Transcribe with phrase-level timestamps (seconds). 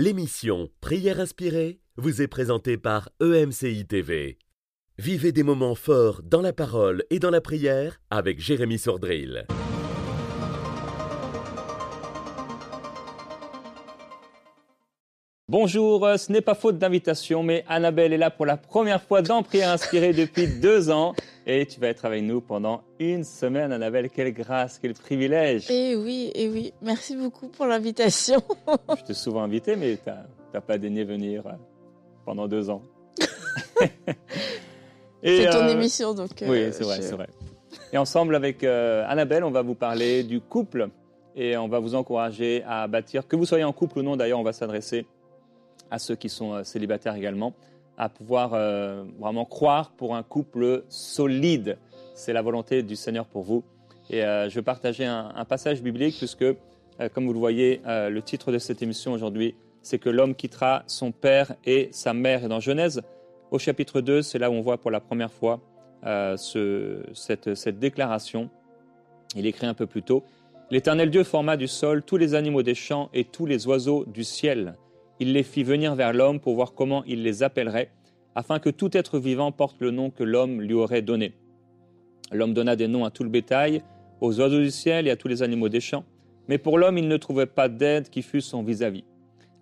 [0.00, 4.38] L'émission Prière inspirée vous est présentée par EMCI TV.
[4.96, 9.44] Vivez des moments forts dans la parole et dans la prière avec Jérémy Sordrill.
[15.48, 19.20] Bonjour, euh, ce n'est pas faute d'invitation, mais Annabelle est là pour la première fois
[19.20, 21.16] dans Prière inspirée depuis deux ans.
[21.50, 24.10] Et tu vas être avec nous pendant une semaine, Annabelle.
[24.10, 25.70] Quelle grâce, quel privilège.
[25.70, 26.74] Eh oui, eh oui.
[26.82, 28.42] Merci beaucoup pour l'invitation.
[28.98, 30.10] Je t'ai souvent invité, mais tu
[30.52, 31.52] n'as pas daigné venir euh,
[32.26, 32.82] pendant deux ans.
[35.22, 36.32] c'est ton euh, émission, donc.
[36.42, 37.28] oui, c'est vrai, c'est vrai.
[37.94, 40.90] Et ensemble avec Annabelle, on va vous parler du couple
[41.34, 44.40] et on va vous encourager à bâtir, que vous soyez en couple ou non, d'ailleurs,
[44.40, 45.06] on va s'adresser
[45.90, 47.54] à ceux qui sont euh, célibataires également,
[47.98, 51.76] à pouvoir euh, vraiment croire pour un couple solide.
[52.14, 53.64] C'est la volonté du Seigneur pour vous.
[54.08, 56.46] Et euh, je vais partager un, passage biblique puisque,
[57.12, 61.12] comme vous le voyez, le titre de cette émission aujourd'hui, c'est que l'homme quittera son
[61.12, 62.44] père et sa mère.
[62.44, 63.02] Et dans Genèse,
[63.50, 65.60] au chapitre 2, c'est là où on voit pour la première fois
[66.02, 68.50] ce, cette, cette déclaration.
[69.36, 70.24] Il écrit un peu plus tôt,
[70.70, 74.24] L'Éternel Dieu forma du sol tous les animaux des champs et tous les oiseaux du
[74.24, 74.74] ciel
[75.20, 77.90] il les fit venir vers l'homme pour voir comment il les appellerait,
[78.38, 81.32] afin que tout être vivant porte le nom que l'homme lui aurait donné.
[82.30, 83.82] L'homme donna des noms à tout le bétail,
[84.20, 86.04] aux oiseaux du ciel et à tous les animaux des champs,
[86.46, 89.02] mais pour l'homme il ne trouvait pas d'aide qui fût son vis-à-vis.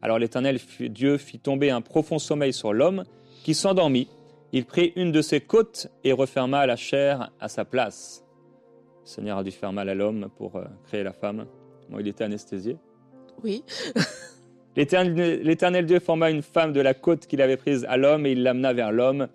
[0.03, 0.59] Alors l'Éternel
[0.91, 3.05] Dieu fit tomber un profond sommeil sur l'homme,
[3.45, 4.09] qui s'endormit.
[4.53, 8.27] Il prit une de ses côtes et referma la chair à sa place.
[9.05, 11.47] Le Seigneur a dû faire mal à l'homme pour euh, créer la femme.
[11.99, 12.77] Il était anesthésié.
[13.43, 13.65] Oui.
[14.77, 18.43] L'Éternel Dieu forma une femme de la côte qu'il avait prise à l'homme et il
[18.43, 19.29] l'amena vers l'homme.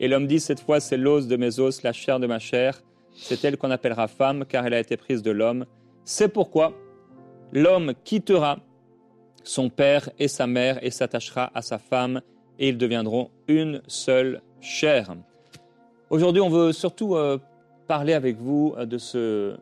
[0.00, 2.82] Et l'homme dit, cette fois c'est l'os de mes os, la chair de ma chair.
[3.14, 5.66] C'est elle qu'on appellera femme, car elle a été prise de l'homme.
[6.04, 6.72] C'est pourquoi
[7.52, 8.58] l'homme quittera
[9.44, 12.20] son père et sa mère et s'attachera à sa femme,
[12.58, 15.14] et ils deviendront une seule chair.
[16.10, 17.38] Aujourd'hui, on veut surtout euh,
[17.86, 19.56] parler avec vous de ce,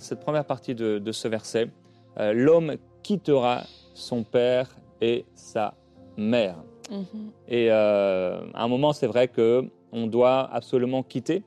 [0.00, 1.70] cette première partie de, ce verset.
[2.18, 3.62] Euh, l'homme quittera
[3.94, 4.68] son père
[5.00, 5.74] et sa
[6.16, 6.56] mère.
[6.90, 7.30] Mhm.
[7.48, 11.42] Et euh, à un moment, c'est vrai que on doit absolument quitter.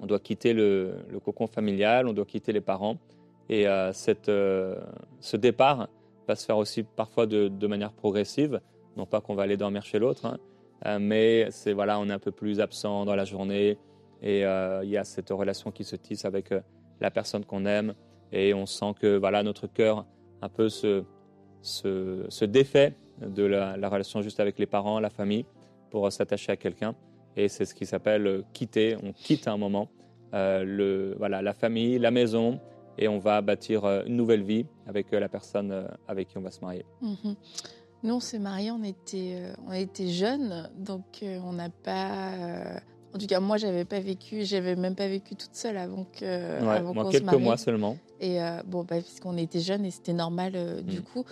[0.00, 2.98] On doit quitter le, cocon familial, on doit quitter les parents.
[3.48, 4.76] Et euh, cette, euh,
[5.20, 5.88] ce départ
[6.28, 8.60] va se faire aussi parfois de, manière progressive.
[8.96, 10.26] Non pas qu'on va aller dormir chez l'autre,
[10.84, 13.78] hein, mais c'est voilà, on est un peu plus absent dans la journée.
[14.22, 16.52] Et il y a cette relation qui se tisse avec
[17.00, 17.94] la personne qu'on aime.
[18.32, 20.04] Et on sent que voilà, notre cœur
[20.42, 21.04] un peu se,
[21.62, 25.44] se, défait de la, relation juste avec les parents, la famille,
[25.90, 26.94] pour s'attacher à quelqu'un.
[27.36, 28.96] Et c'est ce qui s'appelle euh, quitter.
[29.02, 29.88] On quitte à un moment
[30.34, 32.60] euh, le, voilà, la famille, la maison,
[32.98, 36.50] et on va bâtir euh, une nouvelle vie avec la personne avec qui on va
[36.50, 36.84] se marier.
[37.00, 37.36] Mhm.
[38.02, 42.80] Nous, on s'est mariés, on était, on était jeunes, donc on n'a pas
[43.14, 46.24] en tout cas, moi, j'avais pas vécu, j'avais même pas vécu toute seule avant que.
[46.64, 47.96] Ouais, avant moi, quelques mois seulement.
[48.20, 51.02] Et euh, bon, bah, puisqu'on était jeunes et c'était normal euh, du mm.
[51.02, 51.24] coup.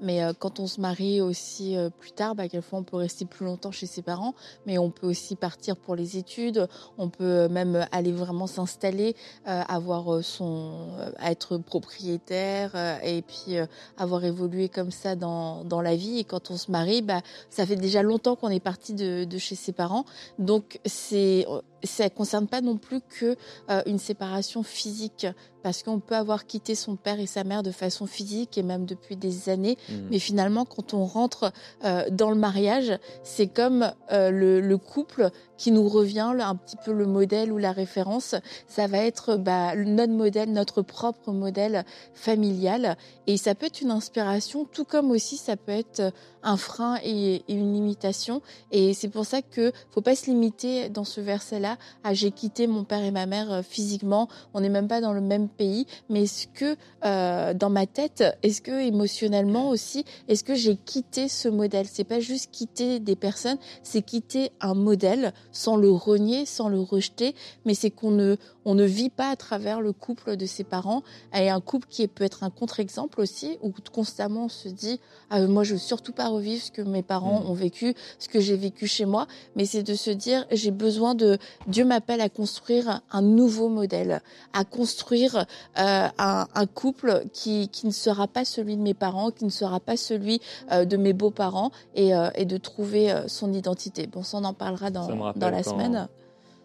[0.00, 3.44] Mais euh, quand on se marie aussi plus tard, bah, quelquefois on peut rester plus
[3.44, 4.34] longtemps chez ses parents,
[4.66, 6.66] mais on peut aussi partir pour les études.
[6.98, 10.88] On peut même aller vraiment s'installer, avoir son,
[11.22, 13.56] être propriétaire et puis
[13.96, 16.18] avoir évolué comme ça dans, dans la vie.
[16.18, 19.38] Et quand on se marie, bah, ça fait déjà longtemps qu'on est parti de, de
[19.38, 20.04] chez ses parents.
[20.38, 23.36] Donc c'est 我 ça ne concerne pas non plus que
[23.70, 25.26] euh, une séparation physique,
[25.62, 28.84] parce qu'on peut avoir quitté son père et sa mère de façon physique et même
[28.84, 29.94] depuis des années, mmh.
[30.10, 31.52] mais finalement, quand on rentre
[31.84, 36.92] euh, dans le mariage, c'est comme euh, le, couple qui nous revient, un petit peu
[36.92, 38.34] le modèle ou la référence.
[38.66, 41.84] Ça va être bah, notre modèle, notre propre modèle
[42.14, 42.96] familial,
[43.28, 47.44] et ça peut être une inspiration, tout comme aussi ça peut être un frein et,
[47.46, 48.42] et une limitation.
[48.72, 51.71] Et c'est pour ça que faut pas se limiter dans ce verset-là
[52.04, 55.12] ah, j'ai quitté mon père et ma mère euh, physiquement, on n'est même pas dans
[55.12, 60.44] le même pays, mais est-ce que euh, dans ma tête, est-ce que émotionnellement aussi, est-ce
[60.44, 61.86] que j'ai quitté ce modèle?
[61.90, 66.80] C'est pas juste quitter des personnes, c'est quitter un modèle sans le renier, sans le
[66.80, 67.34] rejeter,
[67.64, 71.02] mais c'est qu'on ne on ne vit pas à travers le couple de ses parents.
[71.34, 75.40] Et un couple qui peut être un contre-exemple aussi où constamment on se dit ah,
[75.46, 77.50] moi je veux surtout pas revivre ce que mes parents mmh.
[77.50, 79.26] ont vécu, ce que j'ai vécu chez moi,
[79.56, 84.20] mais c'est de se dire j'ai besoin de Dieu m'appelle à construire un nouveau modèle,
[84.52, 85.46] à construire
[85.78, 89.80] euh, un, couple qui, qui, ne sera pas celui de mes parents, qui ne sera
[89.80, 94.06] pas celui euh, de mes beaux-parents, et, euh, et, de trouver son identité.
[94.06, 96.08] Bon, ça on en parlera dans, dans la semaine.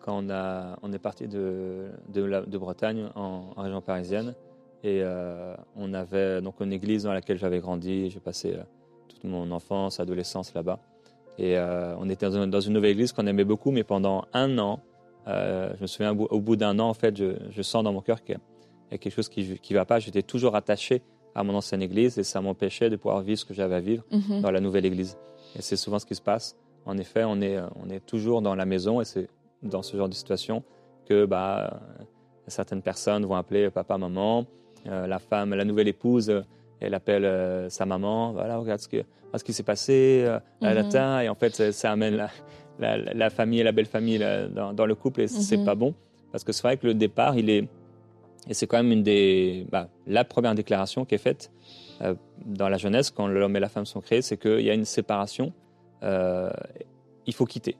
[0.01, 4.35] Quand on, a, on est parti de, de, de Bretagne en, région parisienne,
[4.83, 5.03] et
[5.75, 8.57] on avait donc une église dans laquelle j'avais grandi, j'ai passé
[9.07, 10.79] toute mon enfance, adolescence là-bas.
[11.37, 14.79] Et on était dans une, nouvelle église qu'on aimait beaucoup, mais pendant un an,
[15.27, 18.37] je me souviens, au bout d'un an, en fait, je, sens dans mon cœur qu'il
[18.91, 19.99] y a quelque chose qui ne va pas.
[19.99, 21.03] J'étais toujours attaché
[21.37, 24.03] à mon ancienne église et ça m'empêchait de pouvoir vivre ce que j'avais à vivre
[24.11, 24.41] mhm.
[24.41, 25.17] dans la nouvelle église.
[25.55, 26.55] Et c'est souvent ce qui se passe.
[26.87, 29.29] En effet, on est, on est toujours dans la maison et c'est
[29.61, 30.63] dans ce genre de situation
[31.07, 31.79] que bah,
[32.47, 34.45] certaines personnes vont appeler papa, maman.
[34.87, 36.43] Euh, la femme, la nouvelle épouse,
[36.79, 38.33] elle appelle euh, sa maman.
[38.33, 39.03] Voilà, regarde ce, que,
[39.35, 42.15] ce qui s'est passé, euh, mm Et en fait, ça, amène
[42.79, 45.65] la, la, famille la belle famille dans, dans, le couple et c'est mhm.
[45.65, 45.93] pas bon.
[46.31, 47.67] Parce que c'est vrai que le départ, il est.
[48.49, 51.51] Et c'est quand même une des, bah, la première déclaration qui est faite
[52.45, 54.85] dans la jeunesse, quand l'homme et la femme sont créés, c'est qu'il y a une
[54.85, 55.51] séparation.
[56.03, 57.75] il faut quitter.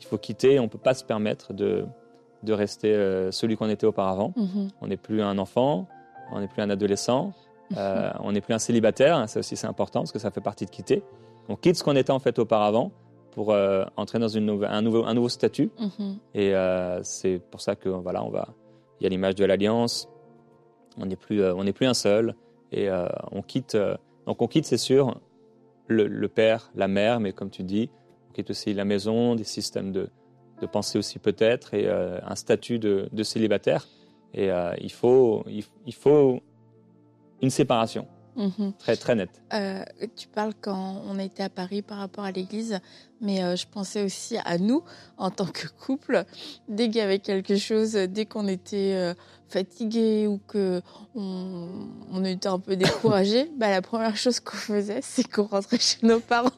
[0.00, 0.60] Il faut quitter.
[0.60, 1.86] On ne peut pas se permettre de,
[2.44, 4.32] de rester euh, celui qu'on était auparavant.
[4.36, 4.68] Mhm.
[4.80, 5.88] On n'est plus un enfant,
[6.30, 7.32] on n'est plus un adolescent.
[7.76, 9.28] euh, on n'est plus un célibataire.
[9.28, 11.02] Ça aussi, c'est important parce que ça fait partie de quitter.
[11.48, 12.92] On quitte ce qu'on était en fait auparavant
[13.32, 15.70] pour euh, entrer dans une un, nouveau, un nouveau statut.
[15.78, 16.16] Mhm.
[16.34, 16.52] Et
[17.02, 18.48] c'est pour ça que voilà, on va.
[19.00, 20.08] Il y a l'image de l'alliance.
[20.96, 22.34] On n'est plus, on n'est plus un seul.
[22.72, 22.88] Et
[23.30, 23.76] on quitte.
[24.26, 25.20] donc on quitte, c'est sûr,
[25.86, 27.90] le, le, père, la mère, mais comme tu dis,
[28.30, 30.08] on quitte aussi la maison, des systèmes de,
[30.60, 33.86] de penser aussi peut-être, et euh, un statut de, célibataire.
[34.32, 36.40] Et euh, il, faut, il, faut
[37.44, 38.06] une séparation.
[38.36, 38.72] Mhm.
[38.78, 39.42] Très, très nette.
[39.52, 39.84] Euh,
[40.16, 42.80] tu parles quand on était à Paris par rapport à l'église,
[43.24, 44.82] mais je pensais aussi à nous
[45.16, 46.24] en tant que couple.
[46.68, 49.14] Dès qu'il y avait quelque chose, dès qu'on était
[49.48, 50.82] fatigué ou que
[51.14, 55.98] on, était un peu découragé, bah, la première chose qu'on faisait, c'est qu'on rentrait chez
[56.02, 56.50] nos parents.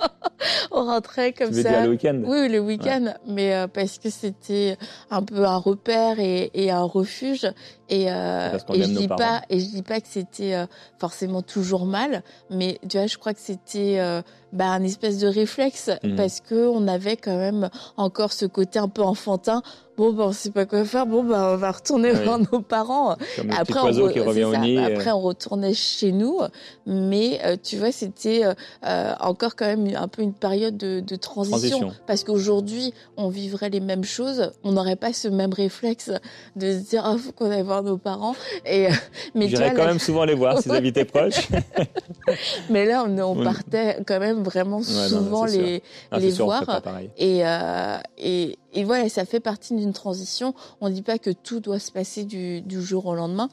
[0.70, 1.84] on rentrait comme tu ça.
[1.84, 2.22] le week-end?
[2.26, 4.76] Oui, le week-end, mais euh, parce que c'était
[5.10, 7.46] un peu un repère et, et un refuge.
[7.88, 10.66] Et, euh, et je dis pas, et je dis pas que c'était euh,
[10.98, 14.20] forcément toujours mal, mais tu vois, je crois que c'était euh,
[14.52, 16.16] bah, un espèce de réflexe mhm.
[16.16, 19.62] parce que on avait quand même encore ce côté un peu enfantin
[19.98, 21.06] bon ben on sait pas quoi faire.
[21.06, 23.16] Bon ben on va retourner voir nos parents.
[23.50, 26.38] Après on, qui revient au nid, après on retournait chez nous.
[26.86, 31.16] Mais euh, tu vois c'était euh, encore quand même un peu une période de, de
[31.16, 34.52] transition, parce qu'aujourd'hui on vivrait les mêmes choses.
[34.62, 36.12] On n'aurait pas ce même réflexe
[36.54, 38.36] de se dire ah faut qu'on aille voir nos parents.
[38.64, 38.90] Et euh,
[39.34, 41.48] mais j'irais quand même souvent les voir s'ils habitaient proches.
[42.70, 46.82] Mais là on, on partait quand même vraiment souvent les ah, les voir.
[47.18, 47.42] et,
[48.18, 50.54] et et voilà, ça fait partie d'une transition.
[50.80, 53.48] On ne dit pas que tout doit se passer du, jour au lendemain.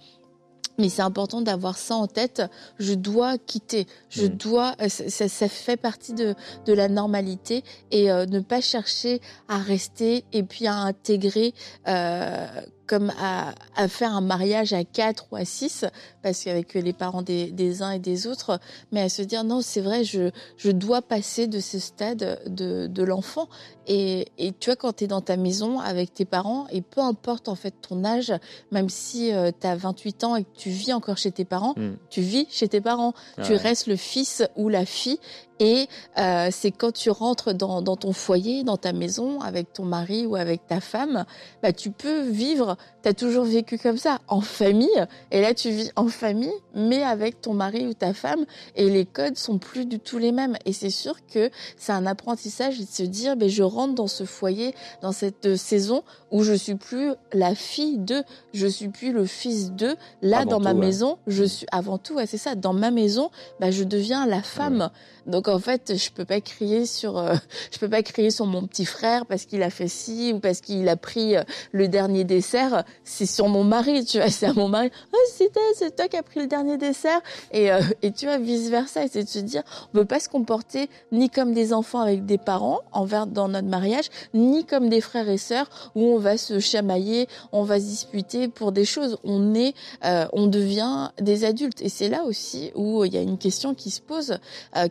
[0.78, 2.42] Mais c'est important d'avoir ça en tête.
[2.80, 3.88] Je dois quitter.
[4.10, 4.30] Je mm.
[4.30, 4.76] dois.
[4.82, 6.36] Euh, ça, fait partie de,
[6.68, 11.54] la normalité et euh, ne pas chercher à rester et puis à intégrer
[11.88, 12.46] euh,
[12.88, 15.86] comme à, à, faire un mariage à quatre ou à six,
[16.22, 18.60] parce qu'avec les parents des, des, uns et des autres,
[18.92, 22.88] mais à se dire non, c'est vrai, je, je dois passer de ce stade de,
[22.88, 23.48] de l'enfant.
[23.88, 27.02] Et, et, tu vois, quand tu es dans ta maison avec tes parents, et peu
[27.02, 28.34] importe en fait ton âge,
[28.72, 31.74] même si euh, tu as 28 ans et que tu vis encore chez tes parents,
[31.78, 31.98] hmm.
[32.10, 33.14] tu vis chez tes parents.
[33.44, 35.20] tu restes le fils ou la fille
[35.60, 35.88] et
[36.18, 40.26] euh, c'est quand tu rentres dans, dans, ton foyer, dans ta maison, avec ton mari
[40.26, 41.26] ou avec ta femme,
[41.64, 45.06] bah, tu peux vivre, tu as toujours vécu comme ça, en famille.
[45.32, 48.46] Et là, tu vis en famille, mais avec ton mari ou ta femme.
[48.76, 50.58] Et les codes sont plus du tout les mêmes.
[50.66, 54.26] Et c'est sûr que c'est un apprentissage de se dire, ben, je rentre dans ce
[54.26, 59.26] foyer, dans cette saison où je suis plus la fille de, je suis plus le
[59.26, 59.96] fils de.
[60.22, 63.30] Là, dans ma maison, je suis, avant tout, c'est ça, dans ma maison,
[63.62, 64.90] bah, je deviens la femme.
[65.28, 67.36] Donc en fait, je peux pas crier sur, euh,
[67.72, 70.62] je peux pas crier sur mon petit frère parce qu'il a fait ci ou parce
[70.62, 72.84] qu'il a pris euh, le dernier dessert.
[73.04, 74.92] C'est sur mon mari, tu vois, c'est à mon mari.
[75.14, 77.22] Oh, c'est toi, c'est toi qui as pris le dernier dessert.
[77.52, 79.06] Et euh, et tu vois vice versa.
[79.06, 82.26] Et c'est de se dire, on peut pas se comporter ni comme des enfants avec
[82.26, 86.38] des parents envers dans notre mariage, ni comme des frères et sœurs où on va
[86.38, 89.18] se chamailler, on va se disputer pour des choses.
[89.24, 89.74] On est,
[90.04, 91.82] on devient des adultes.
[91.82, 94.38] Et c'est là aussi où il y a une question qui se pose,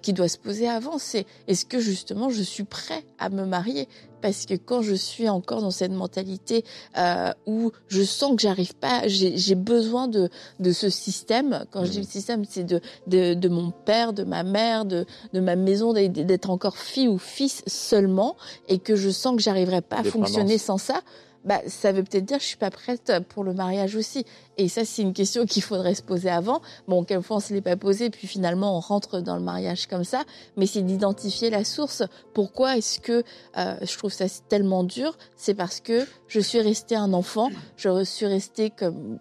[0.02, 3.89] qui doit se poser avant, c'est est-ce que justement je suis prêt à me marier?
[4.21, 6.65] Parce que quand je suis encore dans cette mentalité
[6.97, 11.65] euh, où je sens que j'arrive pas, j'ai besoin de, de ce système.
[11.71, 15.05] Quand je dis le système, c'est de, de, de, mon père, de ma mère, de,
[15.33, 18.37] de ma maison, d'être encore fille ou fils seulement,
[18.69, 21.03] et que je sens que j'arriverai pas à fonctionner sans ça
[21.45, 24.25] bah, ça veut peut-être dire que je suis pas prête pour le mariage aussi.
[24.57, 26.61] Et ça, c'est une question qu'il faudrait se poser avant.
[26.89, 30.05] Bon, quelquefois, on se l'est pas posé, puis finalement, on rentre dans le mariage comme
[30.05, 30.25] ça.
[30.57, 32.03] Mais c'est d'identifier la source.
[32.33, 33.23] Pourquoi est-ce que
[33.57, 35.17] euh, je trouve ça tellement dur?
[35.37, 39.19] C'est parce que je suis restée un enfant, je suis restée comme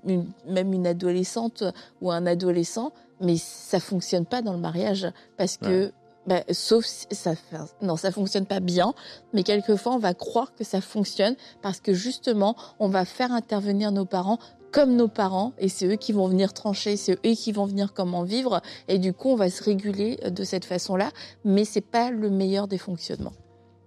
[0.48, 1.64] même une adolescente
[2.02, 2.92] ou un adolescent
[3.24, 5.92] mais ça fonctionne pas dans le mariage parce que
[6.28, 7.34] bah, sauf si ça
[7.82, 8.94] non, ça fonctionne pas bien,
[9.34, 13.92] mais quelquefois on va croire que ça fonctionne parce que justement on va faire intervenir
[13.92, 14.40] nos parents
[14.72, 17.94] comme nos parents et c'est eux qui vont venir trancher, c'est eux qui vont venir
[17.94, 21.12] comment vivre et du coup on va se réguler de cette façon-là,
[21.44, 23.34] mais c'est pas le meilleur des fonctionnements.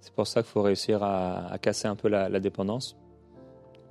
[0.01, 2.97] C'est pour ça qu'il faut réussir à, casser un peu la, dépendance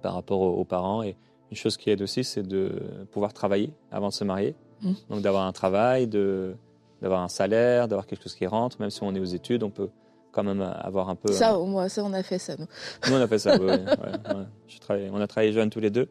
[0.01, 1.17] par rapport aux, parents et
[1.51, 4.91] une chose qui aide aussi c'est de pouvoir travailler avant de se marier, mmh.
[5.09, 6.55] donc d'avoir un travail, de
[7.01, 9.69] d'avoir un salaire, d'avoir quelque chose qui rentre, même si on est aux études, on
[9.69, 9.89] peut
[10.31, 11.31] quand même avoir un peu.
[11.31, 12.65] Ça, au moins, ça, on a fait ça, nous.
[13.07, 13.71] Nous, on a fait ça, oui.
[15.11, 16.09] on a travaillé jeunes tous les deux.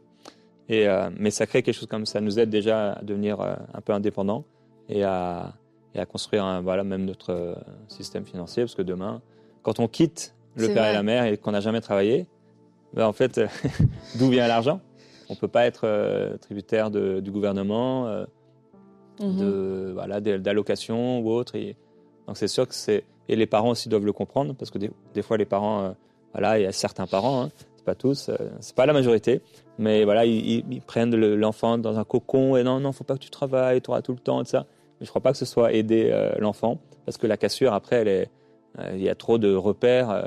[0.69, 3.55] Et, euh, mais ça crée quelque chose comme ça, nous aide déjà à devenir euh,
[3.75, 4.45] un peu indépendants
[4.89, 5.53] et à,
[5.95, 7.55] et à construire un, voilà, même notre euh,
[7.89, 9.21] système financier, parce que demain,
[9.63, 12.27] quand on quitte le père et la mère et qu'on n'a jamais travaillé,
[12.95, 13.41] ben en fait,
[14.19, 14.81] d'où vient l'argent?
[15.29, 18.25] On ne peut pas être tributaire de, du gouvernement
[19.21, 19.37] Mhm.
[19.37, 21.55] de voilà d'allocation ou autre.
[21.55, 21.77] Et,
[22.27, 24.91] donc c'est sûr que c'est et les parents aussi doivent le comprendre parce que des,
[25.15, 25.91] des fois les parents euh,
[26.33, 29.41] voilà il y a certains parents hein, c'est pas tous euh, c'est pas la majorité
[29.79, 33.23] mais voilà ils, ils, prennent l'enfant dans un cocon et non non faut pas que
[33.23, 34.67] tu travailles tu auras tout le temps et ça
[35.01, 37.97] mais je crois pas que ce soit aider euh, l'enfant parce que la cassure après
[37.97, 38.31] elle est
[38.93, 40.25] il y a trop de repères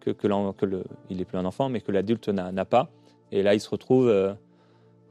[0.00, 2.88] que que, que le, il est plus un enfant mais que l'adulte n'a pas
[3.30, 4.10] et là il se retrouve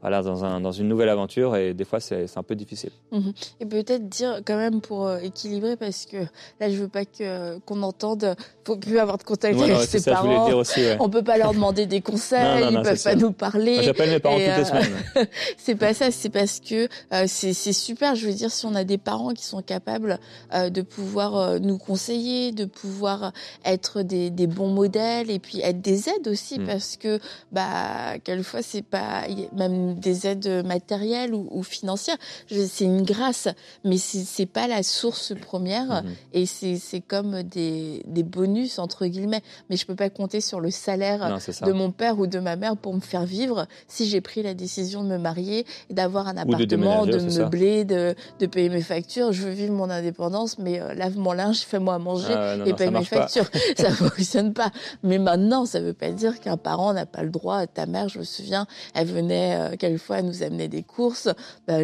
[0.06, 2.92] voilà, dans, un, dans une nouvelle aventure et des fois c'est un peu difficile.
[3.10, 3.32] Mhm.
[3.58, 6.18] Et peut-être dire quand même pour euh, équilibrer parce que
[6.60, 10.52] là je veux pas que qu'on entende faut plus avoir de contact avec ses parents.
[10.52, 10.96] Aussi, ouais.
[11.00, 13.82] On peut pas leur demander des conseils, ils peuvent pas nous parler.
[13.82, 15.26] J'appelle mes parents toutes les euh, semaines.
[15.56, 18.14] c'est pas ça, c'est parce que euh, c'est super.
[18.14, 20.20] Je veux dire si on a des parents qui sont capables
[20.52, 23.32] de pouvoir nous conseiller, de pouvoir
[23.64, 26.66] être des, des, bons modèles et puis être des aides aussi mm.
[26.66, 27.18] parce que
[27.50, 32.16] bah quelquefois c'est pas même des aides matérielles ou, financières.
[32.48, 33.48] C'est une grâce,
[33.84, 36.02] mais c'est pas la source première.
[36.02, 36.14] Mhm.
[36.32, 39.42] Et c'est comme des, des, bonus entre guillemets.
[39.70, 42.76] Mais je peux pas compter sur le salaire de mon père ou de ma mère
[42.76, 47.06] pour me faire vivre si j'ai pris la décision de me marier d'avoir un appartement,
[47.06, 49.32] de, meubler, de, de, payer mes factures.
[49.32, 52.74] Je veux vivre mon indépendance, mais euh, lave mon linge, fais-moi à manger ah et
[52.74, 53.48] paye mes factures.
[53.76, 54.70] ça fonctionne pas.
[55.02, 57.66] Mais maintenant, ça veut pas dire qu'un parent n'a pas le droit.
[57.66, 61.28] Ta mère, je me souviens, elle venait euh, quelquefois elle nous amenait des courses.
[61.66, 61.78] Bah,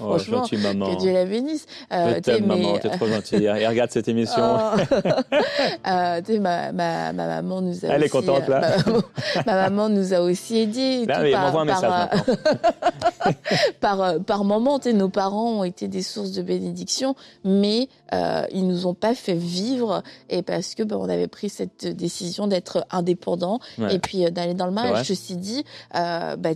[0.00, 1.66] oh, franchement, que Dieu la bénisse.
[1.92, 3.44] Euh, maman, t'es trop gentille.
[3.44, 4.42] Et regarde cette émission.
[4.42, 4.76] Oh.
[5.86, 8.76] euh, ma, ma, ma, maman nous a Elle aussi, est contente là.
[8.86, 9.00] Euh,
[9.46, 11.06] ma, maman nous a aussi aidés.
[11.06, 13.34] Bah, oui, par, un message par,
[13.80, 18.66] par, euh, par moment, nos parents ont été des sources de bénédiction, mais euh, ils
[18.66, 22.86] nous ont pas fait vivre et parce que bah, on avait pris cette décision d'être
[22.90, 25.06] indépendant et puis d'aller dans le mariage.
[25.06, 26.50] Ceci dit, euh, bah,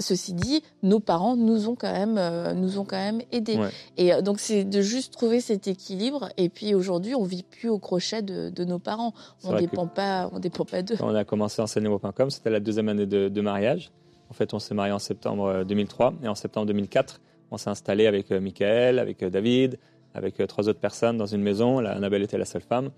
[0.00, 3.58] Ceci dit, nos parents nous ont quand même, euh, nous ont quand même aidés.
[3.96, 6.30] Et euh, donc c'est de juste trouver cet équilibre.
[6.36, 9.14] Et puis aujourd'hui, on vit plus au crochet de, nos parents.
[9.44, 10.96] On dépend pas, on dépend pas d'eux.
[11.00, 13.90] on a commencé enseignement.com, c'était la deuxième année de, mariage.
[14.30, 17.20] En fait, on s'est marié en septembre 2003 euh, et en septembre 2004,
[17.50, 19.78] on s'est installé avec Michael, avec David,
[20.14, 21.78] avec trois autres personnes dans une maison.
[21.78, 22.90] La Annabelle était la seule femme.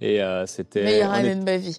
[0.00, 0.84] Et c'était.
[0.84, 1.78] Meilleure année de ma vie.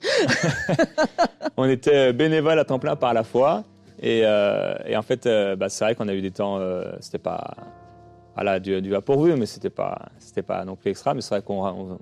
[1.58, 3.64] on était bénévoles à temps plein par la foi.
[4.00, 6.92] Et, euh, et en fait, euh, bah, c'est vrai qu'on a eu des temps, euh,
[7.00, 7.56] c'était pas
[8.36, 11.14] voilà, du, du pourvu, mais c'était pas, c'était pas non plus extra.
[11.14, 11.98] Mais c'est vrai qu'on,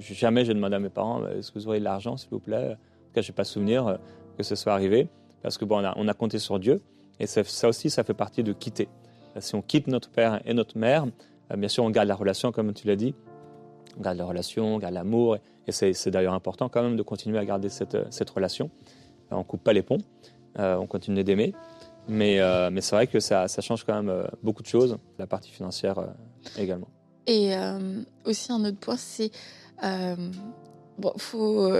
[0.00, 2.70] jamais j'ai demandé à mes parents, est-ce que vous aurez de l'argent, s'il vous plaît?
[2.70, 3.98] En tout cas, je n'ai pas souvenir
[4.36, 5.08] que ce soit arrivé,
[5.42, 6.82] parce que bon, on a, compté sur Dieu,
[7.20, 8.88] et ça, aussi, ça fait partie de quitter.
[9.38, 11.06] Si on quitte notre père et notre mère,
[11.56, 13.14] bien sûr, on garde la relation, comme tu l'as dit,
[13.98, 15.36] on garde la relation, on garde l'amour,
[15.68, 18.70] et c'est d'ailleurs important quand même de continuer à garder cette, cette relation.
[19.30, 19.98] On coupe pas les ponts.
[20.58, 21.54] Euh, on continue d'aimer.
[22.08, 24.96] Mais, euh, mais c'est vrai que ça, ça, change quand même euh, beaucoup de choses,
[25.18, 26.04] la partie financière
[26.58, 26.88] également.
[27.28, 27.52] Et
[28.24, 29.30] aussi un autre point, c'est
[30.98, 31.72] bon, faut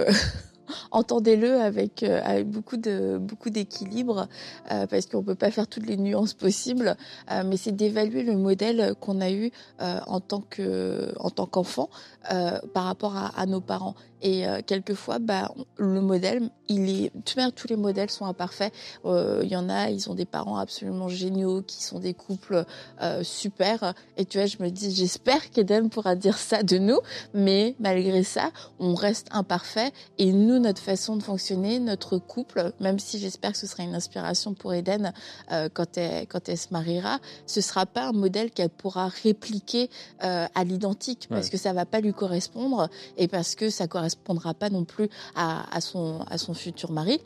[0.91, 4.29] entendez-le avec, avec beaucoup de beaucoup d'équilibre
[4.69, 6.95] parce qu'on peut pas faire toutes les nuances possibles
[7.45, 11.89] mais c'est d'évaluer le modèle qu'on a eu en tant que en tant qu'enfant
[12.73, 17.11] par rapport à, à, nos parents et euh, quelquefois, bah, le modèle, il est.
[17.25, 18.73] tous les modèles sont imparfaits.
[19.03, 22.63] Euh, il y en a, ils ont des parents absolument géniaux, qui sont des couples
[23.01, 23.93] euh, super.
[24.15, 26.99] Et tu vois, je me dis, j'espère qu'Eden pourra dire ça de nous.
[27.33, 29.91] Mais malgré ça, on reste imparfait.
[30.17, 33.95] Et nous, notre façon de fonctionner, notre couple, même si j'espère que ce sera une
[33.95, 35.11] inspiration pour Eden
[35.73, 39.89] quand elle quand elle se mariera, ce sera pas un modèle qu'elle pourra répliquer
[40.19, 44.53] à l'identique parce que ça va pas lui correspondre et parce que ça correspond correspondra
[44.53, 47.19] pas non plus à, son, à son futur mari.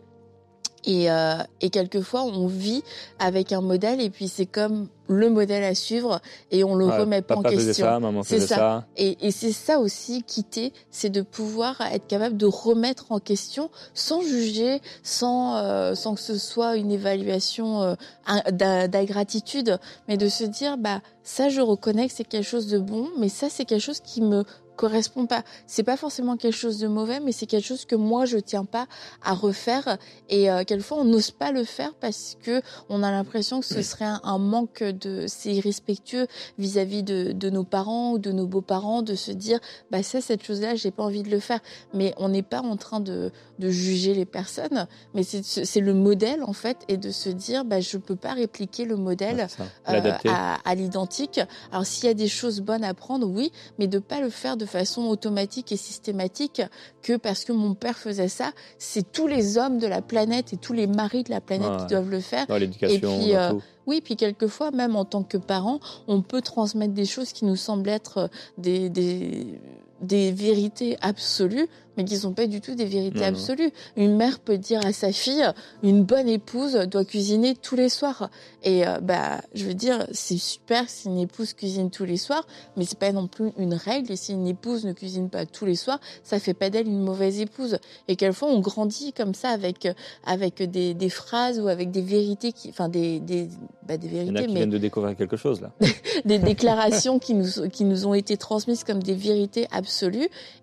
[0.85, 2.81] Et, euh, et quelquefois, on vit
[3.19, 6.99] avec un modèle et puis c'est comme le modèle à suivre et on le Ouais,
[6.99, 7.85] remet pas en question.
[7.85, 8.55] ça, maman C'est faisait ça.
[8.55, 8.85] ça.
[8.95, 13.69] Et, et c'est ça aussi, quitter, c'est de pouvoir être capable de remettre en question
[13.93, 20.15] sans juger, sans, euh, sans que ce soit une évaluation euh, un- d'a- d'ingratitude, mais
[20.15, 23.49] de se dire, bah, ça, je reconnais que c'est quelque chose de bon, mais ça,
[23.49, 24.45] c'est quelque chose qui me
[24.77, 25.43] correspond pas.
[25.65, 28.63] C'est pas forcément quelque chose de mauvais, mais c'est quelque chose que moi, je tiens
[28.63, 28.87] pas
[29.23, 29.97] à refaire.
[30.29, 33.81] Et euh, quelquefois, on n'ose pas le faire parce que on a l'impression que ce
[33.81, 38.47] serait un, un manque de, c'est irrespectueux vis-à-vis de, de nos parents ou de nos
[38.47, 39.59] beaux-parents de se dire
[39.91, 41.59] bah ça cette chose-là j'ai pas envie de le faire
[41.93, 46.43] mais on n'est pas en train de, de juger les personnes mais c'est le modèle
[46.43, 49.47] en fait et de se dire bah je peux pas répliquer le modèle
[49.89, 51.39] euh, à, à l'identique.
[51.71, 54.57] Alors s'il y a des choses bonnes à prendre, oui, mais de pas le faire
[54.57, 56.61] de façon automatique et systématique
[57.01, 60.57] que parce que mon père faisait ça, c'est tous les hommes de la planète et
[60.57, 62.45] tous les maris de la planète Ouais, qui doivent le faire.
[62.47, 63.59] Dans l'éducation, puis, dans euh.
[63.87, 67.55] Oui, puis quelquefois, même en tant que parent, on peut transmettre des choses qui nous
[67.55, 69.59] semblent être euh, des, des,
[70.01, 73.27] des vérités absolues, mais qui sont pas du tout des vérités Non, non.
[73.29, 73.71] absolues.
[73.95, 75.43] Une mère peut dire à sa fille,
[75.81, 78.29] une bonne épouse doit cuisiner tous les soirs.
[78.63, 82.45] Et euh, bah, je veux dire, c'est super si une épouse cuisine tous les soirs,
[82.75, 84.11] mais c'est pas non plus une règle.
[84.11, 87.01] Et si une épouse ne cuisine pas tous les soirs, ça fait pas d'elle une
[87.01, 87.79] mauvaise épouse.
[88.07, 89.87] Et quelquefois, on grandit comme ça avec
[90.23, 93.49] avec des, des phrases ou avec des vérités qui, enfin des des,
[93.87, 95.71] bah, des Il y en a vérités, qui mais viennent de découvrir quelque chose là.
[96.25, 99.86] des déclarations qui nous, qui nous ont été transmises comme des vérités absolues.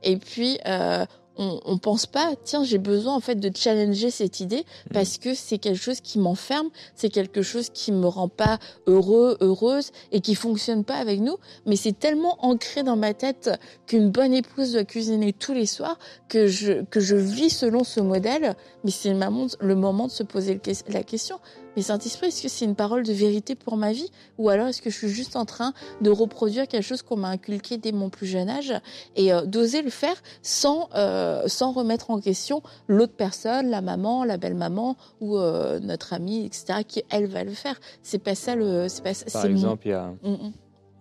[0.02, 1.04] Et puis, euh,
[1.36, 5.34] on, on pense pas, tiens, j'ai besoin en fait de challenger cette idée parce que
[5.34, 10.20] c'est quelque chose qui m'enferme, c'est quelque chose qui me rend pas heureux, heureuse et
[10.20, 11.36] qui fonctionne pas avec nous.
[11.66, 13.50] Mais c'est tellement ancré dans ma tête
[13.86, 18.00] qu'une bonne épouse doit cuisiner tous les soirs que je, que je vis selon ce
[18.00, 18.54] modèle.
[18.84, 21.40] Mais c'est le moment, le moment de se poser la question.
[21.76, 24.10] Mais Saint-Esprit, est-ce que c'est une parole de vérité pour ma vie?
[24.38, 27.28] Ou alors est-ce que je suis juste en train de reproduire quelque chose qu'on m'a
[27.28, 28.72] inculqué dès mon plus jeune âge?
[29.16, 34.24] Et euh, d'oser le faire sans euh, sans remettre en question l'autre personne, la maman,
[34.24, 36.84] la belle-maman ou euh, notre amie, etc.
[36.86, 37.80] qui elle va le faire.
[38.02, 39.26] C'est pas ça le, c'est pas ça.
[39.32, 40.52] Par exemple, il y a, Mm, mm.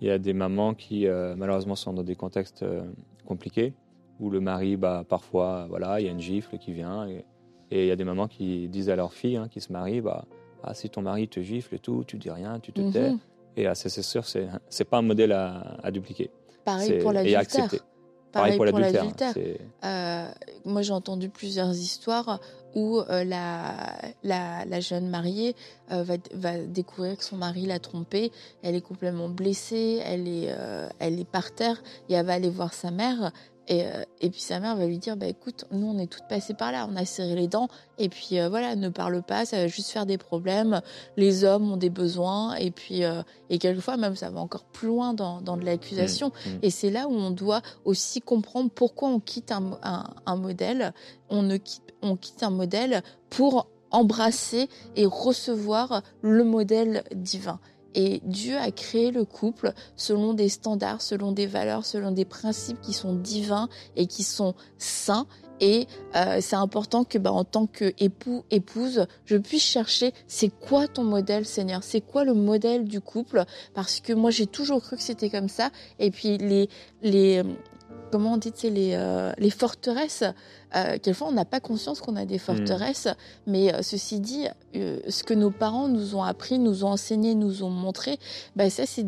[0.01, 1.05] y a des mamans qui
[1.37, 2.65] malheureusement sont dans des contextes
[3.25, 3.73] compliqués
[4.19, 7.25] où le mari, bah, parfois, voilà, il y a une gifle qui vient et,
[7.71, 10.01] et il y a des mamans qui disent à leur fille hein, qui se marie,
[10.01, 10.25] bah,
[10.63, 12.91] ah, si ton mari te gifle et tout, tu dis rien, tu te Mhm.
[12.91, 13.11] tais.
[13.55, 16.31] Et ça, c'est sûr, c'est pas un modèle à, à dupliquer.
[16.65, 17.69] Pareil pour à l'adultère.
[18.31, 19.33] Pareil pour l'adultère.
[19.85, 20.27] Euh,
[20.65, 22.39] moi, j'ai entendu plusieurs histoires
[22.73, 23.75] où euh, la,
[24.23, 25.55] la, la jeune mariée
[25.91, 28.31] euh, va, va découvrir que son mari l'a trompée.
[28.63, 30.49] Elle est complètement blessée, elle est,
[30.97, 33.31] elle est par terre et elle va aller voir sa mère.
[33.69, 36.27] Et, euh, et puis sa mère va lui dire bah écoute nous on est toutes
[36.27, 39.45] passées par là on a serré les dents et puis euh, voilà ne parle pas
[39.45, 40.81] ça va juste faire des problèmes
[41.15, 44.89] les hommes ont des besoins et puis euh, et quelquefois même ça va encore plus
[44.89, 46.59] loin dans, dans de l'accusation Mm, mm.
[46.61, 50.93] et c'est là où on doit aussi comprendre pourquoi on quitte un, un, un modèle.
[51.29, 57.59] On, ne quitte, on quitte un modèle pour embrasser et recevoir le modèle divin.
[57.95, 62.81] Et Dieu a créé le couple selon des standards, selon des valeurs, selon des principes
[62.81, 65.27] qui sont divins et qui sont saints.
[65.59, 70.49] Et euh, c'est important que, bah, en tant que époux, épouse, je puisse chercher c'est
[70.49, 71.83] quoi ton modèle, Seigneur?
[71.83, 73.45] C'est quoi le modèle du couple?
[73.73, 75.69] Parce que moi, j'ai toujours cru que c'était comme ça.
[75.99, 76.69] Et puis les
[77.01, 77.43] les
[78.11, 80.23] comment on dit, les euh, les forteresses.
[80.75, 83.07] Euh, quelquefois, on n'a pas conscience qu'on a des forteresses,
[83.47, 87.63] mais euh, ceci dit, ce que nos parents nous ont appris, nous ont enseigné, nous
[87.63, 88.17] ont montré,
[88.55, 89.03] bah ça, c'est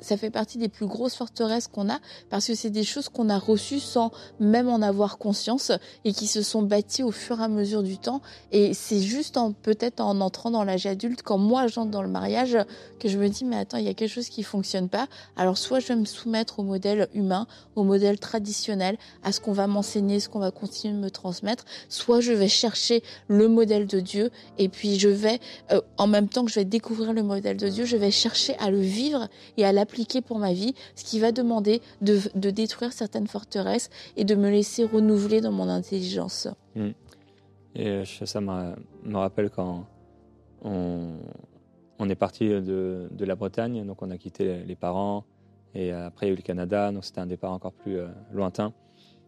[0.00, 1.98] ça fait partie des plus grosses forteresses qu'on a
[2.30, 5.72] parce que c'est des choses qu'on a reçues sans même en avoir conscience
[6.04, 8.20] et qui se sont bâties au fur et à mesure du temps.
[8.52, 12.08] Et c'est juste en peut-être en entrant dans l'âge adulte, quand moi j'entre dans le
[12.08, 12.56] mariage,
[12.98, 15.06] que je me dis mais attends, il y a quelque chose qui fonctionne pas.
[15.36, 19.52] Alors soit je vais me soumettre au modèle humain, au modèle traditionnel, à ce qu'on
[19.52, 23.86] va m'enseigner, ce qu'on va continuer de me transmettre, soit je vais chercher le modèle
[23.86, 25.40] de Dieu et puis je vais
[25.72, 28.56] euh, en même temps que je vais découvrir le modèle de Dieu, je vais chercher
[28.58, 29.89] à le vivre et à l'appliquer
[30.26, 34.50] pour ma vie, ce qui va demander de, de détruire certaines forteresses et de me
[34.50, 36.48] laisser renouveler dans mon intelligence.
[37.74, 38.74] Et euh, ça me,
[39.04, 39.86] me rappelle quand
[40.62, 41.18] on,
[41.98, 45.24] on est parti de, de la Bretagne, donc on a quitté les, parents,
[45.74, 48.08] et après il y a eu le Canada, donc c'était un départ encore plus euh,
[48.32, 48.72] lointain.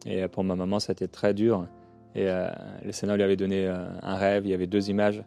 [0.07, 1.67] Et euh, pour ma maman, ça a été très dur.
[2.15, 2.51] Et euh,
[2.85, 5.23] le Seigneur lui avait donné un rêve, il y avait deux images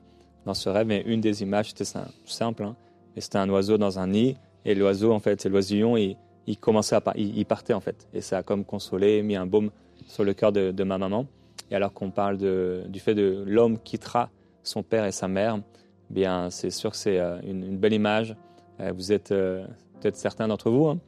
[0.45, 2.75] dans ce rêve, mais une des images, c'était sim- simple, hein,
[3.15, 6.17] et c'était un oiseau dans un nid, et l'oiseau, en fait, c'est l'oisillon, il,
[6.59, 8.07] commençait à il, partait, en fait.
[8.13, 9.69] Et ça a comme consolé, mis un baume
[10.07, 11.27] sur le cœur de, ma maman.
[11.69, 14.29] Et alors qu'on parle du fait de l'homme quittera
[14.63, 15.59] son père et sa mère,
[16.09, 18.35] bien c'est sûr que c'est une, belle image.
[18.79, 20.99] vous êtes peut-être certains d'entre vous, hein,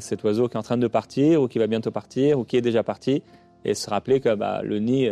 [0.00, 2.56] cet oiseau qui est en train de partir ou qui va bientôt partir ou qui
[2.56, 3.22] est déjà parti,
[3.64, 5.08] et se rappeler que bah, le nid,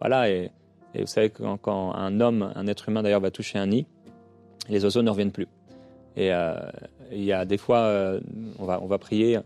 [0.00, 0.50] voilà, et,
[0.94, 3.86] et, vous savez quand, quand, un homme, un être humain d'ailleurs va toucher un nid,
[4.68, 5.48] les oiseaux ne reviennent plus.
[6.16, 6.30] Et
[7.12, 8.18] il y a des fois,
[8.58, 9.38] on, va, on va prier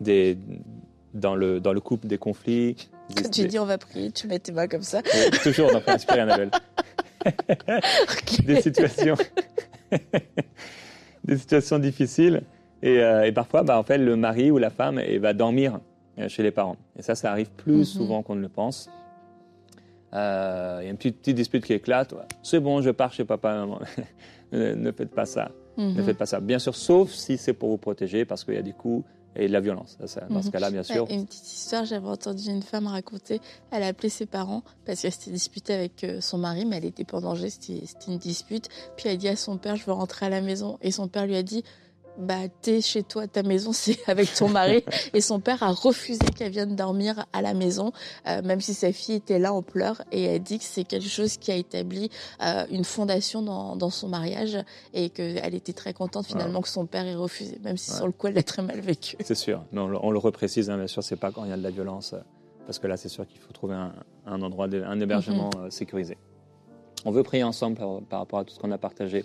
[0.00, 0.38] des,
[1.14, 2.76] dans le, dans le couple des conflits.
[3.16, 5.02] Quand tu dis on va prier, tu mets tes mains comme ça.
[5.42, 6.50] toujours dans Inspirer Annabelle.
[8.46, 9.16] Des situations.
[11.24, 12.42] des situations difficiles.
[12.82, 15.80] Et, euh, et parfois, bah, en fait, le mari ou la femme et va dormir
[16.18, 16.76] euh, chez les parents.
[16.98, 17.84] Et ça, ça arrive plus mhm.
[17.84, 18.88] souvent qu'on ne le pense.
[20.12, 22.14] Euh, il y a une petite, dispute qui éclate.
[22.42, 23.80] C'est bon, je pars chez papa et maman.
[24.52, 25.50] ne, faites pas ça.
[25.76, 26.04] Ne mhm.
[26.04, 26.40] faites pas ça.
[26.40, 29.04] Bien sûr, sauf si c'est pour vous protéger, parce qu'il y a des coups
[29.36, 29.96] et de la violence.
[29.98, 30.06] dans
[30.42, 30.52] ce mhm.
[30.52, 31.06] cas-là, bien sûr.
[31.08, 35.12] une petite histoire, j'avais entendu une femme raconter, elle a appelé ses parents parce qu'elle
[35.12, 38.68] s'était disputée avec euh, son mari, mais elle était pas en danger, c'était une dispute.
[38.96, 40.78] Puis elle a dit à son père, je veux rentrer à la maison.
[40.82, 41.62] Et son père lui a dit,
[42.20, 46.20] bah t'es chez toi, ta maison c'est avec ton mari et son père a refusé
[46.36, 47.92] qu'elle vienne dormir à la maison,
[48.26, 51.08] euh, même si sa fille était là en pleurs et elle dit que c'est quelque
[51.08, 52.10] chose qui a établi
[52.42, 54.58] euh, une fondation dans, dans, son mariage
[54.94, 58.12] et qu'elle était très contente finalement que son père ait refusé, même si sur le
[58.12, 59.16] coup elle l'a très mal vécu.
[59.24, 61.56] C'est sûr, mais on, le reprécise, hein, bien sûr, c'est pas quand il y a
[61.56, 62.18] de la violence, euh,
[62.66, 63.92] parce que là c'est sûr qu'il faut trouver un,
[64.26, 65.70] un endroit, un hébergement mhm.
[65.70, 66.16] sécurisé.
[67.04, 67.78] On veut prier ensemble
[68.08, 69.24] par, rapport à tout ce qu'on a partagé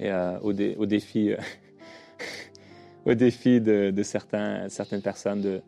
[0.00, 1.32] et au, au défi
[3.04, 5.62] au défi de, certains, certaines personnes de,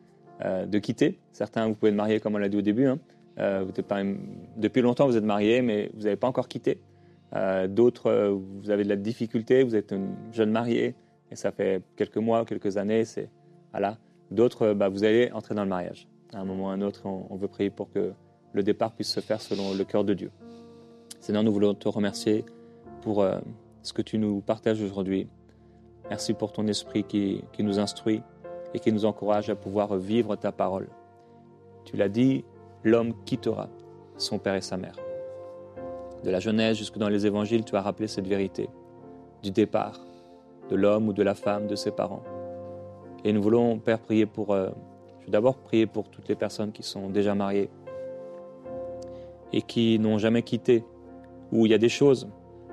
[0.45, 1.19] euh, de, quitter.
[1.33, 2.87] Certains, vous pouvez être mariés, comme on l'a dit au début.
[2.87, 2.99] Hein.
[3.39, 3.65] Euh,
[4.57, 6.81] depuis longtemps, vous êtes mariés, mais vous n'avez pas encore quitté.
[7.35, 10.95] Euh, d'autres, vous avez de la difficulté, vous êtes une jeune mariée,
[11.31, 13.05] et ça fait quelques mois, quelques années.
[13.71, 13.97] Voilà.
[14.31, 16.09] D'autres, bah, vous allez entrer dans le mariage.
[16.35, 18.13] À un moment ou à un autre, on, veut prier pour que
[18.53, 20.31] le départ puisse se faire selon le cœur de Dieu.
[21.21, 22.45] Seigneur, nous voulons te remercier
[23.03, 23.27] pour
[23.83, 25.29] ce que tu nous partages aujourd'hui.
[26.11, 28.21] Merci pour ton esprit qui, nous instruit
[28.75, 30.89] et qui nous encourage à pouvoir vivre ta parole.
[31.85, 32.45] Tu l'as dit,
[32.83, 33.69] l'homme quittera
[34.17, 34.97] son père et sa mère.
[36.25, 38.69] De la Genèse jusque dans les évangiles, tu as rappelé cette vérité
[39.45, 40.01] du départ
[40.69, 42.23] de l'homme ou de la femme, de ses parents.
[43.25, 44.53] Et nous voulons, Père, prier pour...
[44.53, 44.71] Euh,
[45.21, 47.71] je vais d'abord prier pour toutes les personnes qui sont déjà mariées
[49.53, 50.85] et qui n'ont jamais quitté,
[51.53, 52.29] où il y a des choses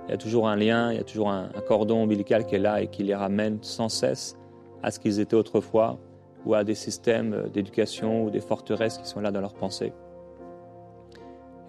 [0.07, 2.59] il y a toujours un lien, il y a toujours un, cordon ombilical qui est
[2.59, 4.37] là et qui les ramène sans cesse
[4.81, 5.99] à ce qu'ils étaient autrefois
[6.45, 9.91] ou à des systèmes d'éducation ou des forteresses qui sont là dans leurs pensées.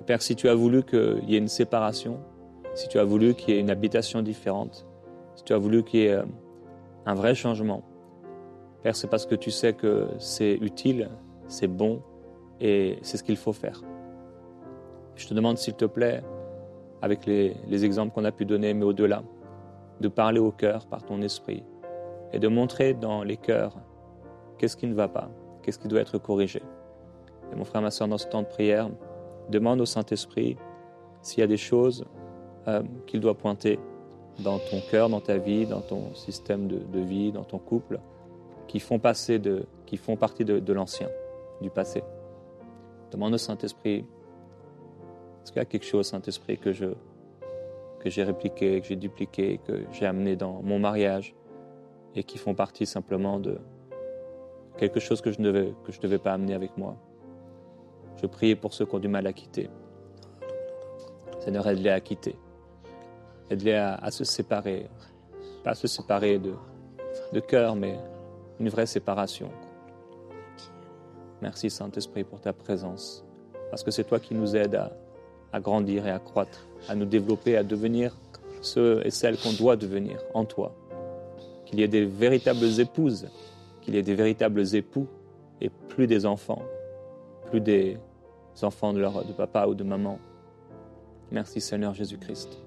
[0.06, 2.20] Père, si tu as voulu qu'il y ait une séparation,
[2.74, 4.86] si tu as voulu qu'il y ait une habitation différente,
[5.34, 6.22] si tu as voulu qu'il y ait euh,
[7.06, 7.82] un vrai changement,
[8.82, 11.10] Père, c'est parce que tu sais que c'est utile,
[11.48, 12.00] c'est bon
[12.60, 13.82] et c'est ce qu'il faut faire.
[15.16, 16.22] Je te demande, s'il te plaît,
[17.02, 19.22] avec les, exemples qu'on a pu donner, mais au-delà,
[20.00, 21.62] de parler au cœur par ton esprit
[22.32, 23.76] et de montrer dans les cœurs
[24.58, 25.30] qu'est-ce qui ne va pas,
[25.62, 26.62] qu'est-ce qui doit être corrigé.
[27.52, 28.90] Et mon frère, ma soeur, dans ce temps de prière,
[29.48, 30.56] demande au Saint-Esprit
[31.22, 32.04] s'il y a des choses
[32.66, 33.78] euh, qu'il doit pointer
[34.40, 37.98] dans ton cœur, dans ta vie, dans ton système de, vie, dans ton couple,
[38.68, 39.40] qui font, passer
[39.86, 41.08] qui font partie de l'ancien,
[41.60, 42.04] du passé.
[43.10, 44.04] Demande au Saint-Esprit
[45.48, 46.84] est-ce qu'il y a quelque chose, Saint-Esprit, que je
[48.00, 51.34] que j'ai répliqué, que j'ai dupliqué, que j'ai amené dans mon mariage
[52.14, 53.58] et qui font partie simplement de
[54.76, 56.98] quelque chose que je ne devais, que je devais pas amener avec moi?
[58.20, 59.70] Je prie pour ceux qui ont du mal à quitter.
[61.40, 62.36] Seigneur, aide-les à quitter.
[63.48, 64.90] Aide-les à, se séparer.
[65.64, 66.52] Pas se séparer de,
[67.32, 67.98] de cœur, mais
[68.60, 69.50] une vraie séparation.
[71.40, 73.24] Merci Saint-Esprit pour ta présence,
[73.70, 74.92] parce que c'est toi qui nous aides à,
[75.52, 78.16] à grandir et à croître, à nous développer, à devenir
[78.60, 80.74] ceux et celles qu'on doit devenir en toi.
[81.66, 83.28] Qu'il y ait des véritables épouses,
[83.82, 85.06] qu'il y ait des véritables époux
[85.60, 86.62] et plus des enfants,
[87.50, 87.98] plus des
[88.62, 90.18] enfants de, leur, de papa ou de maman.
[91.30, 92.58] Merci Seigneur Jésus-Christ.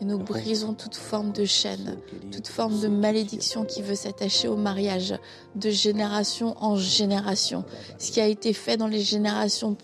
[0.00, 1.96] Et nous brisons toute forme de chaîne,
[2.32, 5.14] toute forme de malédiction qui veut s'attacher au mariage
[5.54, 7.64] de génération en génération.
[7.98, 9.76] Ce qui a été fait dans les générations,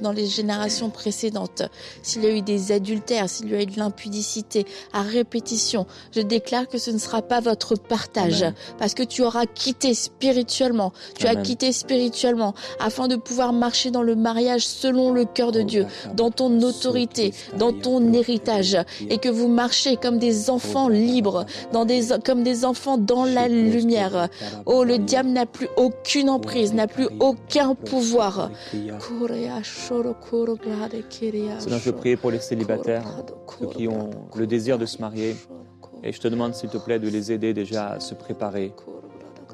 [0.00, 1.62] dans les générations précédentes.
[2.02, 6.20] S'il y a eu des adultères, s'il y a eu de l'impudicité à répétition, je
[6.20, 8.44] déclare que ce ne sera pas votre partage.
[8.78, 10.92] Parce que tu auras quitté spirituellement.
[11.16, 15.52] Tu as quitté spirituellement afin de pouvoir pouvoir marcher dans le mariage selon le cœur
[15.52, 18.78] de Dieu, dans ton autorité, dans ton héritage,
[19.10, 21.44] et que vous marchez comme des enfants libres,
[22.24, 24.30] comme des enfants dans la lumière.
[24.64, 28.50] Oh, le diable n'a plus aucune emprise, n'a plus aucun pouvoir.
[28.70, 28.98] Seigneur,
[31.78, 33.04] je prie pour les célibataires,
[33.60, 35.36] ceux qui ont le désir de se marier.
[36.02, 38.72] Et je te demande, s'il te plaît, de les aider déjà à se préparer.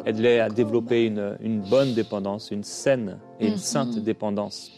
[0.05, 4.73] Aide-les à développer une, une, bonne dépendance, une saine et une sainte dépendance,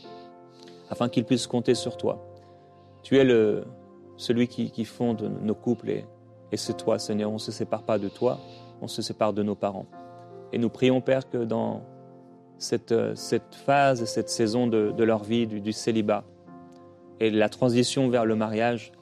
[0.90, 2.22] afin qu'ils puissent compter sur toi.
[3.02, 3.64] Tu es le,
[4.16, 6.04] celui qui, qui fonde nos couples et,
[6.52, 7.30] et c'est toi, Seigneur.
[7.30, 8.38] On ne se sépare pas de toi,
[8.82, 9.86] on se sépare de nos parents.
[10.52, 11.82] Et nous prions, Père, que dans
[12.58, 16.24] cette, cette phase, cette saison de, de leur vie, du, du, célibat,
[17.18, 18.92] et la transition vers le mariage,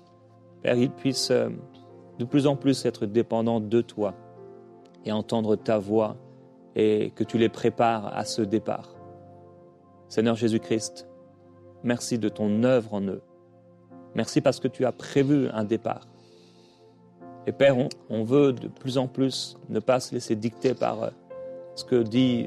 [0.62, 1.48] Père, ils puissent euh,
[2.18, 4.14] de plus en plus être dépendants de toi
[5.04, 6.16] et entendre ta voix
[6.74, 8.94] et que tu les prépares à ce départ.
[10.08, 11.08] Seigneur Jésus-Christ,
[11.82, 13.22] merci de ton œuvre en eux.
[14.14, 16.06] Merci parce que tu as prévu un départ.
[17.46, 17.76] Et Père,
[18.08, 21.10] on, veut de plus en plus ne pas se laisser dicter par euh,
[21.74, 22.46] ce que dit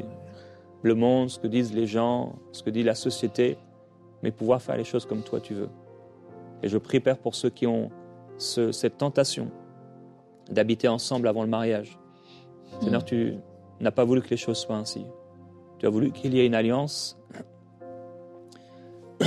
[0.83, 3.57] le monde, ce que disent les gens, ce que dit la société,
[4.23, 5.69] mais pouvoir faire les choses comme toi tu veux.
[6.63, 7.91] Et je prie, Père, pour ceux qui ont
[8.37, 9.51] ce, cette tentation
[10.49, 11.97] d'habiter ensemble avant le mariage.
[12.81, 13.37] Seigneur, tu
[13.79, 15.05] n'as pas voulu que les choses soient ainsi.
[15.79, 17.17] Tu as voulu qu'il y ait une alliance,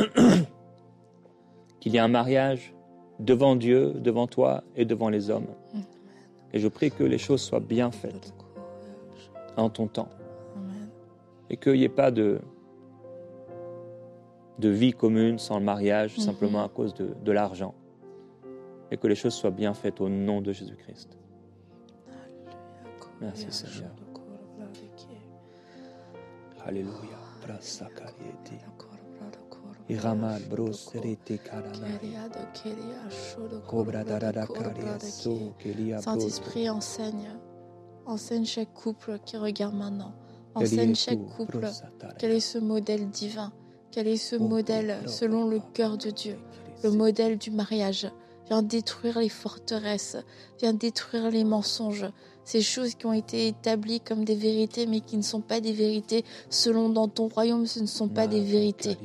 [1.81, 2.75] qu'il y ait un mariage
[3.21, 5.49] devant Dieu, devant toi et devant les hommes.
[6.53, 8.35] Et je prie que les choses soient bien faites
[9.57, 10.09] en ton temps.
[11.51, 12.41] Et qu'il n'y ait pas de,
[14.59, 16.25] de vie commune sans le mariage, mm -hmm.
[16.25, 17.75] simplement à cause de, de l'argent.
[18.91, 21.19] Et que les choses soient bien faites au nom de Jésus-Christ.
[23.21, 23.91] Merci Seigneur.
[26.65, 27.19] Alléluia.
[29.89, 31.41] Iramal broserete
[36.01, 37.31] Saint-Esprit enseigne,
[38.05, 40.13] enseigne chaque couple qui regarde maintenant.
[40.55, 41.69] Enseigne chaque couple.
[42.19, 43.53] quel est ce modèle divin,
[43.91, 46.37] quel est ce modèle selon le cœur de Dieu,
[46.85, 48.11] le modèle du mariage.
[48.47, 50.17] Viens détruire les forteresses,
[50.59, 52.07] viens détruire les mensonges,
[52.49, 55.75] ces choses qui ont été établies comme des vérités, mais qui ne sont pas des
[55.75, 58.97] vérités selon dans ton royaume, ce ne sont pas des vérités.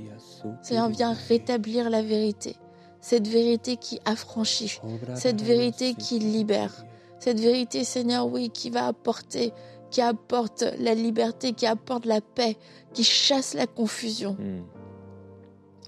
[0.61, 2.55] Seigneur, viens rétablir la vérité,
[3.01, 4.79] cette vérité qui affranchit,
[5.15, 6.85] cette vérité qui libère,
[7.19, 9.51] cette vérité, Seigneur, oui, qui va apporter,
[9.91, 12.55] qui apporte la liberté, qui apporte la paix,
[12.93, 14.37] qui chasse la confusion.
[14.39, 14.63] Mm.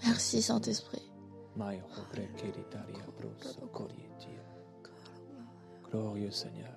[0.04, 1.10] Merci, Saint-Esprit.
[5.90, 6.75] Glorieux Seigneur.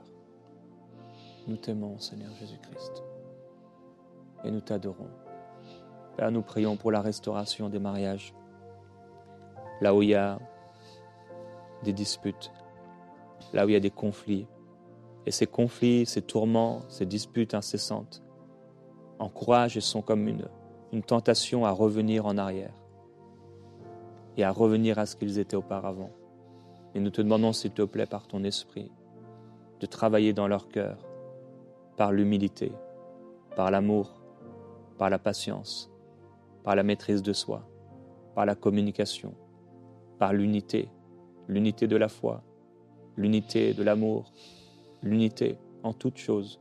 [1.49, 3.03] Nous t'aimons, Seigneur Jésus-Christ.
[4.45, 5.09] Et nous t'adorons.
[6.19, 8.35] Père, nous prions pour la restauration des mariages.
[9.81, 10.39] Là où il y a
[11.85, 12.53] des disputes,
[13.55, 14.47] là où il y a des conflits.
[15.25, 18.23] Et ces conflits, ces tourments, ces disputes incessantes
[19.19, 20.49] encouragent et sont comme une,
[20.93, 22.75] une tentation à revenir en arrière
[24.37, 26.11] et à revenir à ce qu'ils étaient auparavant.
[26.95, 28.93] Et nous te demandons, s'il te plaît, par ton esprit,
[29.81, 31.08] de travailler dans leur cœur,
[31.99, 32.71] par l'humilité,
[33.57, 34.23] par l'amour,
[34.99, 35.91] par la patience,
[36.63, 37.69] par la maîtrise de soi,
[38.37, 39.35] par la communication,
[40.17, 40.89] par l'unité,
[41.49, 42.45] l'unité de la foi,
[43.17, 44.33] l'unité de l'amour,
[45.03, 46.61] l'unité en toutes choses,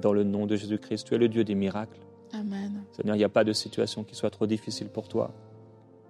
[0.00, 1.06] dans le nom de Jésus-Christ.
[1.06, 2.00] Tu es le Dieu des miracles.
[2.32, 2.82] Amen.
[2.92, 5.30] Seigneur, il n'y a pas de situation qui soit trop difficile pour toi.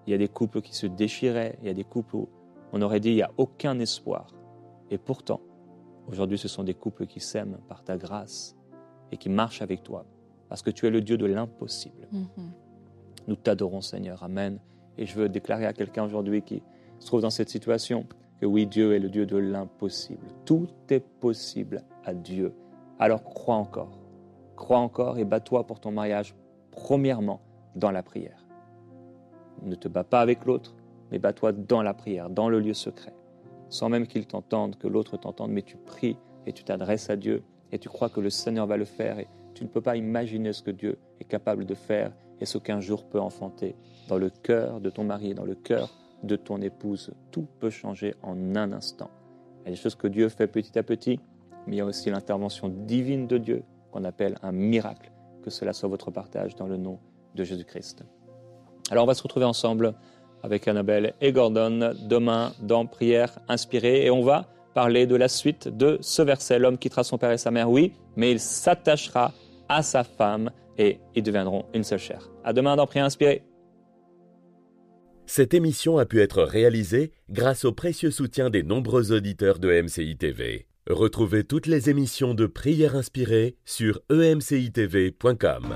[0.06, 2.28] Il y a des couples qui se déchiraient, il y a des couples où
[2.72, 4.28] on aurait dit il n'y a aucun espoir.
[4.90, 5.40] Et pourtant,
[6.06, 8.56] aujourd'hui, ce sont des couples qui s'aiment par ta grâce
[9.10, 10.04] et qui marchent avec toi,
[10.48, 12.08] parce que tu es le Dieu de l'impossible.
[12.12, 12.50] Mm -hmm.
[13.28, 14.22] Nous t'adorons, Seigneur.
[14.22, 14.58] Amen.
[14.98, 16.62] Et je veux déclarer à quelqu'un aujourd'hui qui
[16.98, 18.06] se trouve dans cette situation
[18.40, 20.26] que oui, Dieu est le Dieu de l'impossible.
[20.44, 22.54] Tout est possible à Dieu.
[22.98, 23.98] Alors crois encore.
[24.56, 26.34] Crois encore et bats-toi pour ton mariage,
[26.70, 27.40] premièrement
[27.76, 28.44] dans la prière.
[29.62, 30.74] Ne te bats pas avec l'autre,
[31.10, 33.14] mais bats-toi dans la prière, dans le lieu secret,
[33.68, 37.42] sans même qu'il t'entende, que l'autre t'entende, mais tu pries et tu t'adresses à Dieu
[37.72, 40.52] et tu crois que le Seigneur va le faire et tu ne peux pas imaginer
[40.52, 43.74] ce que Dieu est capable de faire et ce qu'un jour peut enfanter
[44.08, 45.90] dans le cœur de ton mari, dans le cœur
[46.22, 47.12] de ton épouse.
[47.30, 49.10] Tout peut changer en un instant.
[49.60, 51.20] Il y a des choses que Dieu fait petit à petit,
[51.66, 55.10] mais il y a aussi l'intervention divine de Dieu qu'on appelle un miracle.
[55.42, 56.98] Que cela soit votre partage dans le nom
[57.34, 58.04] de Jésus-Christ.
[58.90, 59.94] Alors on va se retrouver ensemble
[60.42, 65.68] avec Annabelle et Gordon demain dans Prière inspirée et on va parler de la suite
[65.68, 66.58] de ce verset.
[66.58, 69.32] L'homme quittera son père et sa mère, oui, mais il s'attachera
[69.68, 72.30] à sa femme et ils deviendront une seule chair.
[72.44, 73.42] À demain dans Prière inspirée.
[75.26, 80.16] Cette émission a pu être réalisée grâce au précieux soutien des nombreux auditeurs de MCI
[80.16, 80.66] TV.
[80.88, 85.74] Retrouvez toutes les émissions de Prière inspirée sur emcitv.com.